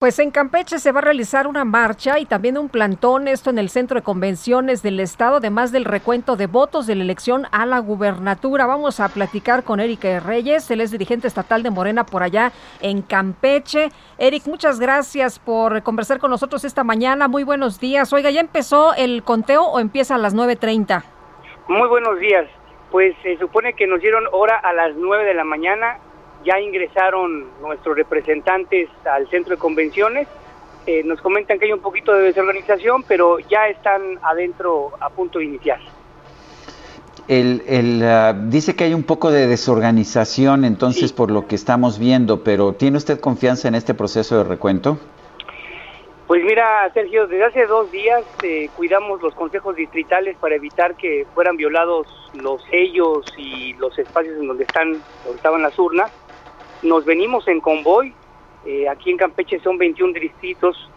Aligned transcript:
Pues 0.00 0.20
en 0.20 0.30
Campeche 0.30 0.78
se 0.78 0.92
va 0.92 1.00
a 1.00 1.02
realizar 1.02 1.48
una 1.48 1.64
marcha 1.64 2.20
y 2.20 2.24
también 2.24 2.56
un 2.56 2.68
plantón, 2.68 3.26
esto 3.26 3.50
en 3.50 3.58
el 3.58 3.68
centro 3.68 3.96
de 3.96 4.04
convenciones 4.04 4.80
del 4.80 5.00
estado, 5.00 5.38
además 5.38 5.72
del 5.72 5.84
recuento 5.84 6.36
de 6.36 6.46
votos 6.46 6.86
de 6.86 6.94
la 6.94 7.02
elección 7.02 7.46
a 7.50 7.66
la 7.66 7.80
gubernatura. 7.80 8.64
Vamos 8.66 9.00
a 9.00 9.08
platicar 9.08 9.64
con 9.64 9.80
Eric 9.80 10.04
Reyes, 10.24 10.70
él 10.70 10.82
es 10.82 10.92
dirigente 10.92 11.26
estatal 11.26 11.64
de 11.64 11.70
Morena 11.70 12.06
por 12.06 12.22
allá 12.22 12.52
en 12.80 13.02
Campeche. 13.02 13.88
Eric, 14.18 14.46
muchas 14.46 14.78
gracias 14.78 15.40
por 15.40 15.82
conversar 15.82 16.20
con 16.20 16.30
nosotros 16.30 16.64
esta 16.64 16.84
mañana. 16.84 17.26
Muy 17.26 17.42
buenos 17.42 17.80
días. 17.80 18.12
Oiga, 18.12 18.30
¿ya 18.30 18.40
empezó 18.40 18.94
el 18.94 19.24
conteo 19.24 19.64
o 19.64 19.80
empieza 19.80 20.14
a 20.14 20.18
las 20.18 20.32
9.30? 20.32 21.02
Muy 21.66 21.88
buenos 21.88 22.20
días. 22.20 22.48
Pues 22.92 23.16
se 23.24 23.36
supone 23.38 23.72
que 23.72 23.88
nos 23.88 24.00
dieron 24.00 24.26
hora 24.30 24.60
a 24.60 24.72
las 24.72 24.94
9 24.94 25.24
de 25.24 25.34
la 25.34 25.42
mañana 25.42 25.98
ya 26.48 26.58
ingresaron 26.58 27.44
nuestros 27.60 27.94
representantes 27.94 28.88
al 29.04 29.28
centro 29.28 29.54
de 29.54 29.58
convenciones. 29.58 30.26
Eh, 30.86 31.02
nos 31.04 31.20
comentan 31.20 31.58
que 31.58 31.66
hay 31.66 31.72
un 31.72 31.80
poquito 31.80 32.14
de 32.14 32.22
desorganización, 32.22 33.02
pero 33.02 33.38
ya 33.38 33.68
están 33.68 34.18
adentro 34.22 34.92
a 34.98 35.10
punto 35.10 35.40
de 35.40 35.44
iniciar. 35.44 35.78
El, 37.28 38.02
ah, 38.02 38.32
dice 38.32 38.74
que 38.74 38.84
hay 38.84 38.94
un 38.94 39.02
poco 39.02 39.30
de 39.30 39.46
desorganización, 39.46 40.64
entonces, 40.64 41.12
por 41.12 41.30
lo 41.30 41.46
que 41.46 41.54
estamos 41.54 41.98
viendo, 41.98 42.42
pero 42.42 42.72
¿tiene 42.72 42.96
usted 42.96 43.20
confianza 43.20 43.68
en 43.68 43.74
este 43.74 43.92
proceso 43.92 44.38
de 44.38 44.44
recuento? 44.44 44.98
Pues 46.26 46.42
mira, 46.42 46.90
Sergio, 46.94 47.26
desde 47.26 47.44
hace 47.44 47.66
dos 47.66 47.92
días 47.92 48.22
eh, 48.42 48.70
cuidamos 48.74 49.20
los 49.20 49.34
consejos 49.34 49.76
distritales 49.76 50.36
para 50.38 50.54
evitar 50.54 50.94
que 50.94 51.26
fueran 51.34 51.58
violados 51.58 52.06
los 52.32 52.62
sellos 52.70 53.26
y 53.36 53.74
los 53.74 53.98
espacios 53.98 54.38
en 54.38 54.48
donde 54.48 54.64
están, 54.64 54.92
donde 55.24 55.36
estaban 55.36 55.60
las 55.60 55.78
urnas 55.78 56.10
nos 56.82 57.04
venimos 57.04 57.46
en 57.48 57.60
convoy, 57.60 58.14
eh, 58.66 58.88
aquí 58.88 59.10
en 59.10 59.16
Campeche 59.16 59.60
son 59.60 59.78
21 59.78 60.12
distritos, 60.12 60.90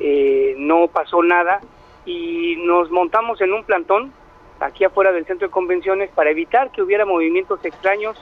eh, 0.00 0.54
no 0.58 0.88
pasó 0.88 1.22
nada 1.22 1.60
y 2.04 2.56
nos 2.64 2.90
montamos 2.90 3.40
en 3.40 3.52
un 3.52 3.64
plantón 3.64 4.12
aquí 4.60 4.84
afuera 4.84 5.12
del 5.12 5.26
centro 5.26 5.48
de 5.48 5.52
convenciones 5.52 6.10
para 6.10 6.30
evitar 6.30 6.70
que 6.70 6.82
hubiera 6.82 7.04
movimientos 7.04 7.64
extraños. 7.64 8.16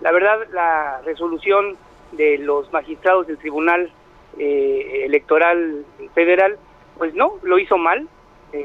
La 0.00 0.12
verdad, 0.12 0.38
la 0.52 1.00
resolución 1.04 1.76
de 2.12 2.38
los 2.38 2.72
magistrados 2.72 3.26
del 3.26 3.38
Tribunal 3.38 3.90
eh, 4.38 5.02
Electoral 5.04 5.84
Federal, 6.14 6.58
pues 6.98 7.14
no, 7.14 7.34
lo 7.42 7.58
hizo 7.58 7.78
mal, 7.78 8.08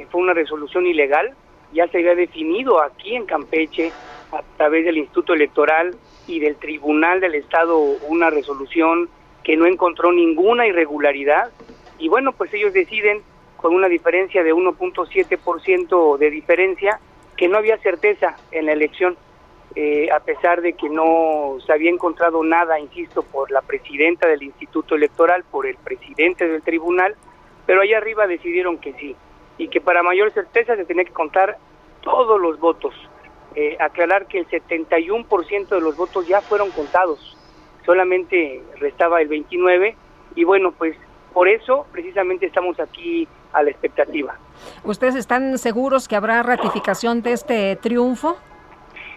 fue 0.09 0.19
una 0.19 0.33
resolución 0.33 0.87
ilegal, 0.87 1.35
ya 1.71 1.87
se 1.89 1.99
había 1.99 2.15
definido 2.15 2.81
aquí 2.81 3.15
en 3.15 3.27
Campeche 3.27 3.91
a 4.35 4.43
través 4.57 4.85
del 4.85 4.97
Instituto 4.97 5.33
Electoral 5.33 5.95
y 6.27 6.39
del 6.39 6.57
Tribunal 6.57 7.19
del 7.21 7.35
Estado 7.35 7.77
una 8.07 8.29
resolución 8.29 9.09
que 9.43 9.55
no 9.55 9.65
encontró 9.65 10.11
ninguna 10.11 10.67
irregularidad 10.67 11.51
y 11.97 12.09
bueno, 12.09 12.33
pues 12.33 12.53
ellos 12.53 12.73
deciden 12.73 13.21
con 13.57 13.73
una 13.73 13.87
diferencia 13.87 14.43
de 14.43 14.53
1.7% 14.53 16.17
de 16.17 16.29
diferencia 16.29 16.99
que 17.37 17.47
no 17.47 17.57
había 17.57 17.77
certeza 17.77 18.35
en 18.51 18.65
la 18.65 18.73
elección, 18.73 19.17
eh, 19.75 20.09
a 20.11 20.19
pesar 20.19 20.61
de 20.61 20.73
que 20.73 20.89
no 20.89 21.57
se 21.65 21.73
había 21.73 21.89
encontrado 21.89 22.43
nada, 22.43 22.79
insisto, 22.79 23.23
por 23.23 23.51
la 23.51 23.61
presidenta 23.61 24.27
del 24.27 24.43
Instituto 24.43 24.95
Electoral, 24.95 25.43
por 25.49 25.65
el 25.65 25.75
presidente 25.77 26.47
del 26.47 26.61
tribunal, 26.61 27.15
pero 27.65 27.81
allá 27.81 27.97
arriba 27.97 28.27
decidieron 28.27 28.77
que 28.77 28.93
sí, 28.93 29.15
y 29.57 29.67
que 29.69 29.81
para 29.81 30.03
mayor 30.03 30.31
certeza 30.33 30.75
se 30.75 30.85
tenía 30.85 31.05
que 31.05 31.11
contar 31.11 31.57
todos 32.01 32.39
los 32.39 32.59
votos. 32.59 32.93
Eh, 33.55 33.77
aclarar 33.79 34.27
que 34.27 34.39
el 34.39 34.49
71% 34.49 35.69
de 35.69 35.81
los 35.81 35.95
votos 35.95 36.27
ya 36.27 36.41
fueron 36.41 36.71
contados, 36.71 37.37
solamente 37.85 38.61
restaba 38.79 39.21
el 39.21 39.29
29 39.29 39.95
y 40.35 40.43
bueno, 40.43 40.73
pues 40.73 40.97
por 41.33 41.47
eso 41.47 41.85
precisamente 41.91 42.45
estamos 42.45 42.79
aquí 42.79 43.27
a 43.53 43.63
la 43.63 43.71
expectativa. 43.71 44.37
¿Ustedes 44.83 45.15
están 45.15 45.57
seguros 45.57 46.07
que 46.07 46.15
habrá 46.15 46.43
ratificación 46.43 47.21
de 47.21 47.31
este 47.31 47.75
triunfo? 47.77 48.37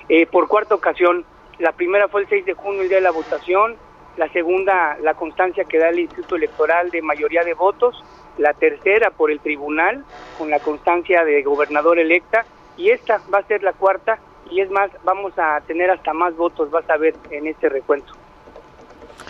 Eh, 0.09 0.26
por 0.26 0.49
cuarta 0.49 0.75
ocasión. 0.75 1.25
La 1.59 1.72
primera 1.72 2.09
fue 2.09 2.22
el 2.22 2.28
6 2.28 2.47
de 2.47 2.55
junio, 2.55 2.82
el 2.82 2.88
día 2.88 2.99
de 2.99 3.03
la 3.03 3.10
votación. 3.10 3.76
La 4.16 4.28
segunda, 4.32 4.97
la 5.03 5.15
constancia 5.15 5.65
que 5.65 5.78
da 5.78 5.88
el 5.88 5.99
Instituto 5.99 6.37
Electoral 6.37 6.91
de 6.91 7.03
mayoría 7.03 7.43
de 7.43 7.55
votos. 7.55 8.03
La 8.37 8.53
tercera, 8.53 9.10
por 9.10 9.31
el 9.31 9.41
tribunal, 9.41 10.05
con 10.38 10.50
la 10.50 10.60
constancia 10.60 11.25
de 11.25 11.43
gobernador 11.43 11.99
electa. 11.99 12.44
Y 12.78 12.90
esta 12.90 13.20
va 13.32 13.38
a 13.38 13.42
ser 13.42 13.62
la 13.62 13.72
cuarta, 13.72 14.18
y 14.50 14.60
es 14.60 14.70
más, 14.70 14.90
vamos 15.04 15.32
a 15.36 15.60
tener 15.66 15.90
hasta 15.90 16.14
más 16.14 16.34
votos, 16.36 16.70
vas 16.70 16.88
a 16.88 16.96
ver 16.96 17.14
en 17.30 17.46
este 17.46 17.68
recuento. 17.68 18.14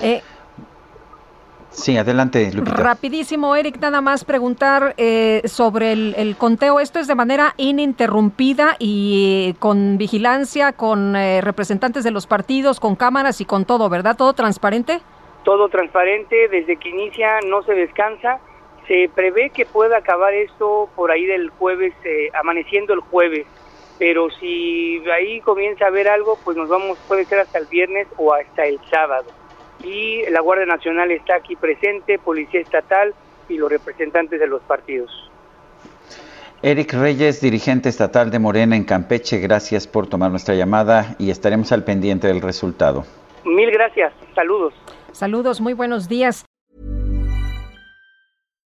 Eh, 0.01 0.23
sí, 1.71 1.97
adelante, 1.97 2.53
Lupita. 2.53 2.77
Rapidísimo, 2.77 3.57
Eric, 3.57 3.79
nada 3.81 4.01
más 4.01 4.25
preguntar 4.25 4.95
eh, 4.99 5.43
sobre 5.47 5.93
el, 5.93 6.37
conteo. 6.39 6.79
Esto 6.79 6.99
es 7.01 7.07
de 7.09 7.15
manera 7.15 7.55
ininterrumpida 7.57 8.77
y 8.79 9.55
con 9.59 9.99
vigilancia, 9.99 10.73
con 10.73 11.17
eh, 11.17 11.41
representantes 11.41 12.05
de 12.05 12.11
los 12.11 12.27
partidos, 12.27 12.81
con 12.81 12.97
cámaras 12.97 13.41
y 13.41 13.47
con 13.47 13.65
todo, 13.65 13.89
¿verdad? 13.89 14.17
¿Todo 14.17 14.35
transparente? 14.35 15.01
Todo 15.43 15.69
transparente, 15.69 16.49
desde 16.49 16.77
que 16.77 16.91
inicia 16.91 17.41
no 17.47 17.63
se 17.63 17.73
descansa. 17.73 18.41
Se 18.89 19.09
prevé 19.15 19.51
que 19.51 19.67
pueda 19.67 19.99
acabar 19.99 20.35
esto 20.35 20.89
por 20.97 21.13
ahí 21.13 21.27
del 21.27 21.51
jueves, 21.51 21.95
amaneciendo 22.35 22.95
el 22.95 23.01
jueves 23.01 23.47
pero 23.99 24.31
si 24.31 25.03
ahí 25.11 25.41
comienza 25.41 25.87
a 25.87 25.89
haber 25.89 26.09
algo, 26.09 26.39
pues 26.45 26.57
nos 26.57 26.69
vamos, 26.69 26.99
puede 27.09 27.25
ser 27.25 27.41
hasta 27.41 27.59
el 27.59 27.67
viernes 27.67 28.07
o 28.17 28.33
hasta 28.33 28.65
el 28.65 28.79
sábado. 28.91 29.27
Y 29.83 30.23
la 30.31 30.41
Guardia 30.41 30.67
Nacional 30.67 31.11
está 31.11 31.37
aquí 31.37 31.57
presente, 31.57 32.19
Policía 32.19 32.61
Estatal 32.61 33.15
y 33.49 33.57
los 33.57 33.71
representantes 33.71 34.39
de 34.39 34.47
los 34.47 34.63
partidos. 34.63 35.11
Eric 36.63 36.93
Reyes, 36.95 37.41
dirigente 37.41 37.89
estatal 37.89 38.33
de 38.33 38.39
Morena 38.41 38.75
en 38.75 38.85
Campeche, 38.85 39.39
gracias 39.39 39.87
por 39.87 40.09
tomar 40.09 40.31
nuestra 40.31 40.55
llamada 40.55 41.15
y 41.19 41.31
estaremos 41.31 41.71
al 41.71 41.85
pendiente 41.85 42.27
del 42.27 42.41
resultado. 42.41 43.05
Mil 43.45 43.71
gracias, 43.71 44.13
saludos. 44.35 44.75
Saludos, 45.13 45.61
muy 45.61 45.73
buenos 45.73 46.09
días. 46.09 46.45